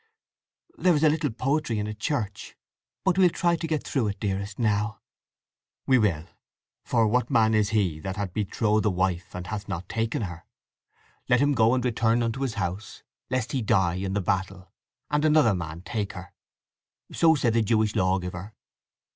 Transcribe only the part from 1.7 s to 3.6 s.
in a church. But we'll try